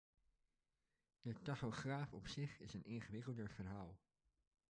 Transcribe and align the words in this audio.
De 1.21 1.35
tachograaf 1.43 2.13
op 2.13 2.27
zich 2.27 2.59
is 2.59 2.73
een 2.73 2.83
ingewikkelder 2.85 3.49
verhaal. 3.49 3.99